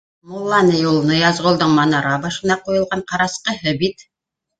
[0.29, 4.03] Мулла ни ул Ныязғолдоң манара башына ҡуйылған ҡарасҡыһы бит.